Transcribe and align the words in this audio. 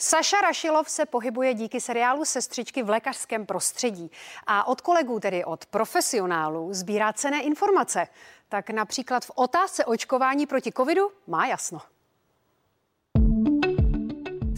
Saša 0.00 0.40
Rašilov 0.40 0.88
se 0.88 1.06
pohybuje 1.06 1.54
díky 1.54 1.80
seriálu 1.80 2.24
Sestřičky 2.24 2.82
v 2.82 2.90
lékařském 2.90 3.46
prostředí 3.46 4.10
a 4.46 4.66
od 4.66 4.80
kolegů, 4.80 5.20
tedy 5.20 5.44
od 5.44 5.66
profesionálů, 5.66 6.74
sbírá 6.74 7.12
cené 7.12 7.42
informace. 7.42 8.06
Tak 8.48 8.70
například 8.70 9.24
v 9.24 9.30
otázce 9.34 9.84
očkování 9.84 10.46
proti 10.46 10.72
covidu 10.72 11.10
má 11.26 11.46
jasno. 11.46 11.80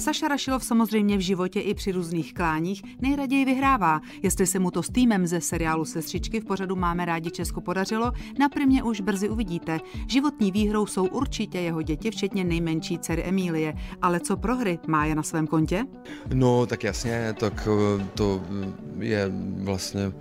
Saša 0.01 0.29
Rašilov 0.29 0.65
samozřejmě 0.65 1.17
v 1.17 1.21
životě 1.21 1.61
i 1.61 1.75
při 1.75 1.93
různých 1.93 2.35
kláních 2.35 2.83
nejraději 3.01 3.45
vyhrává. 3.45 4.01
Jestli 4.23 4.47
se 4.47 4.59
mu 4.59 4.71
to 4.71 4.83
s 4.83 4.89
týmem 4.89 5.27
ze 5.27 5.41
seriálu 5.41 5.85
Sestřičky 5.85 6.41
v 6.41 6.45
pořadu 6.45 6.77
Máme 6.77 7.05
rádi 7.05 7.31
Česko 7.31 7.61
podařilo, 7.61 8.13
na 8.39 8.49
primě 8.49 8.83
už 8.83 9.01
brzy 9.01 9.29
uvidíte. 9.29 9.81
Životní 10.09 10.53
výhrou 10.53 10.87
jsou 10.87 11.07
určitě 11.07 11.59
jeho 11.59 11.83
děti, 11.83 12.11
včetně 12.11 12.45
nejmenší 12.45 12.99
dcery 12.99 13.23
Emílie. 13.23 13.75
Ale 14.03 14.21
co 14.21 14.37
prohry 14.37 14.79
má 14.87 15.05
je 15.05 15.15
na 15.15 15.23
svém 15.23 15.47
kontě? 15.47 15.85
No, 16.35 16.67
tak 16.67 16.85
jasně, 16.85 17.35
tak 17.39 17.69
eh, 18.01 18.07
to 18.15 18.43
je 18.99 19.33
vlastně 19.57 20.13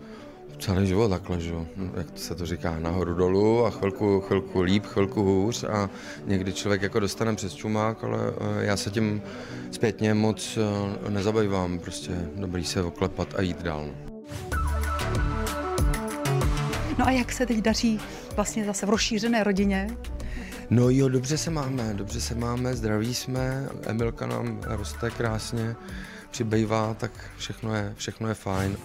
celý 0.59 0.88
život 0.88 1.09
takhle, 1.09 1.40
že? 1.40 1.54
jak 1.98 2.08
se 2.16 2.36
to 2.36 2.45
říká, 2.45 2.80
nahoru 2.80 3.13
dolů 3.13 3.66
a 3.66 3.70
chvilku, 3.70 4.22
chvilku 4.22 4.62
líp, 4.62 4.85
chvilku 4.85 5.23
hůř 5.23 5.63
a 5.63 5.90
někdy 6.26 6.54
člověk 6.54 6.82
jako 6.82 6.99
dostane 6.99 7.35
přes 7.35 7.54
čumák, 7.54 8.04
ale 8.04 8.20
eh, 8.20 8.66
já 8.66 8.77
se 8.77 8.90
tím 8.90 9.22
zpětně 9.72 10.13
moc 10.13 10.58
eh, 10.58 11.09
nezabývám, 11.09 11.80
prostě 11.80 12.12
dobrý 12.35 12.66
se 12.66 12.84
oklepat 12.84 13.35
a 13.38 13.41
jít 13.41 13.62
dál. 13.62 13.85
No. 13.85 14.13
no 16.99 17.07
a 17.07 17.12
jak 17.12 17.32
se 17.32 17.46
teď 17.46 17.57
daří 17.57 17.99
vlastně 18.35 18.66
zase 18.66 18.85
v 18.85 18.90
rozšířené 18.90 19.44
rodině? 19.44 19.88
No 20.70 20.90
jo, 20.90 21.10
dobře 21.10 21.38
se 21.38 21.52
máme, 21.52 21.94
dobře 21.94 22.21
se 22.21 22.35
máme, 22.35 22.76
zdraví 22.76 23.16
jsme, 23.16 23.70
Emilka 23.88 24.27
nám 24.27 24.60
roste 24.66 25.10
krásně, 25.10 25.76
přibývá, 26.32 26.94
tak 26.94 27.12
všechno 27.38 27.76
je, 27.76 27.94
všechno 27.98 28.27
je 28.27 28.34
fajn. 28.34 28.77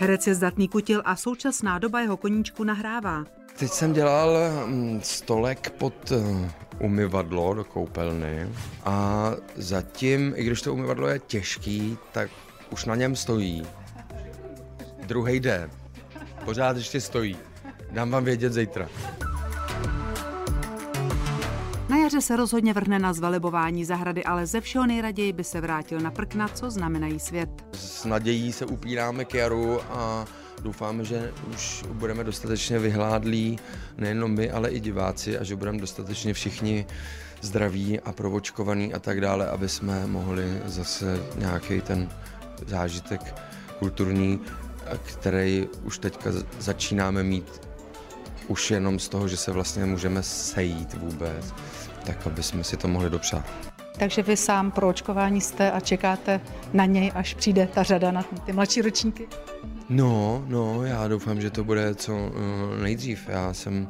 Herec 0.00 0.26
je 0.26 0.34
zdatný 0.34 0.68
kutil 0.68 1.02
a 1.04 1.16
současná 1.16 1.78
doba 1.78 2.00
jeho 2.00 2.16
koníčku 2.16 2.64
nahrává. 2.64 3.24
Teď 3.58 3.70
jsem 3.70 3.92
dělal 3.92 4.36
mm, 4.66 5.00
stolek 5.02 5.70
pod 5.70 6.12
eh, 6.12 6.50
umyvadlo 6.78 7.54
do 7.54 7.64
koupelny 7.64 8.48
a 8.84 9.30
zatím, 9.56 10.32
i 10.36 10.44
když 10.44 10.62
to 10.62 10.72
umyvadlo 10.72 11.08
je 11.08 11.18
těžký, 11.18 11.98
tak 12.12 12.30
už 12.70 12.84
na 12.84 12.94
něm 12.94 13.16
stojí. 13.16 13.66
Druhý 15.06 15.40
jde. 15.40 15.70
Pořád 16.44 16.76
ještě 16.76 17.00
stojí. 17.00 17.36
Dám 17.90 18.10
vám 18.10 18.24
vědět 18.24 18.52
zítra. 18.52 18.88
Na 21.90 21.96
jaře 21.96 22.20
se 22.20 22.36
rozhodně 22.36 22.72
vrhne 22.72 22.98
na 22.98 23.12
zvelebování 23.12 23.84
zahrady, 23.84 24.24
ale 24.24 24.46
ze 24.46 24.60
všeho 24.60 24.86
nejraději 24.86 25.32
by 25.32 25.44
se 25.44 25.60
vrátil 25.60 26.00
na 26.00 26.10
prkna, 26.10 26.48
co 26.48 26.70
znamenají 26.70 27.20
svět. 27.20 27.48
S 27.72 28.04
nadějí 28.04 28.52
se 28.52 28.66
upíráme 28.66 29.24
k 29.24 29.34
jaru 29.34 29.80
a 29.90 30.24
doufáme, 30.62 31.04
že 31.04 31.32
už 31.54 31.84
budeme 31.92 32.24
dostatečně 32.24 32.78
vyhládlí, 32.78 33.58
nejenom 33.98 34.34
my, 34.34 34.50
ale 34.50 34.70
i 34.70 34.80
diváci 34.80 35.38
a 35.38 35.44
že 35.44 35.56
budeme 35.56 35.78
dostatečně 35.78 36.34
všichni 36.34 36.86
zdraví 37.40 38.00
a 38.00 38.12
provočkovaní 38.12 38.94
a 38.94 38.98
tak 38.98 39.20
dále, 39.20 39.46
aby 39.48 39.68
jsme 39.68 40.06
mohli 40.06 40.62
zase 40.66 41.22
nějaký 41.36 41.80
ten 41.80 42.08
zážitek 42.66 43.34
kulturní, 43.78 44.40
který 45.02 45.68
už 45.84 45.98
teďka 45.98 46.30
začínáme 46.58 47.22
mít 47.22 47.69
už 48.50 48.70
jenom 48.70 48.98
z 48.98 49.08
toho, 49.08 49.28
že 49.28 49.36
se 49.36 49.52
vlastně 49.52 49.84
můžeme 49.84 50.22
sejít 50.22 50.94
vůbec 50.94 51.54
tak 52.06 52.26
aby 52.26 52.42
jsme 52.42 52.64
si 52.64 52.76
to 52.76 52.88
mohli 52.88 53.10
dopřát. 53.10 53.44
Takže 53.98 54.22
vy 54.22 54.36
sám 54.36 54.70
pro 54.70 54.88
očkování 54.88 55.40
jste 55.40 55.70
a 55.70 55.80
čekáte 55.80 56.40
na 56.72 56.84
něj, 56.84 57.12
až 57.14 57.34
přijde 57.34 57.68
ta 57.74 57.82
řada 57.82 58.10
na 58.10 58.22
ty 58.22 58.52
mladší 58.52 58.82
ročníky? 58.82 59.28
No, 59.88 60.44
no, 60.46 60.84
já 60.84 61.08
doufám, 61.08 61.40
že 61.40 61.50
to 61.50 61.64
bude 61.64 61.94
co 61.94 62.12
uh, 62.12 62.82
nejdřív. 62.82 63.28
Já 63.28 63.54
jsem 63.54 63.88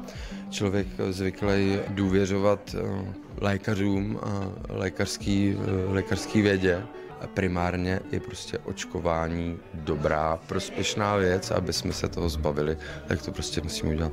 člověk 0.51 0.87
zvyklý 1.11 1.79
důvěřovat 1.89 2.75
uh, 2.75 3.09
lékařům 3.41 4.21
a 4.23 4.53
lékařský, 4.69 5.55
uh, 5.55 5.95
lékařský 5.95 6.43
vědě. 6.43 6.83
Primárně 7.27 8.01
je 8.13 8.21
prostě 8.21 8.59
očkování 8.59 9.59
dobrá, 9.75 10.39
prospěšná 10.47 11.17
věc, 11.17 11.51
aby 11.51 11.73
jsme 11.73 11.93
se 11.93 12.09
toho 12.09 12.29
zbavili, 12.29 12.79
tak 13.07 13.23
to 13.23 13.33
prostě 13.33 13.61
musíme 13.61 13.93
udělat. 13.93 14.13